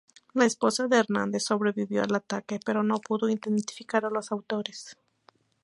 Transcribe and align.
La 0.33 0.45
esposa 0.45 0.87
de 0.87 0.97
Hernández 0.97 1.43
sobrevivió 1.43 2.01
al 2.01 2.15
ataque, 2.15 2.59
pero 2.65 2.81
no 2.81 2.97
pudo 2.99 3.29
identificar 3.29 4.03
a 4.03 4.09
los 4.09 4.31
autores. 4.31 4.97